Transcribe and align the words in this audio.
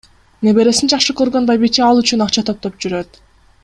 Небересин 0.47 0.91
жакшы 0.93 1.15
көргөн 1.21 1.47
байбиче 1.51 1.87
ал 1.91 2.03
үчүн 2.05 2.27
акча 2.27 2.49
топтоп 2.51 2.83
жүрөт. 2.87 3.25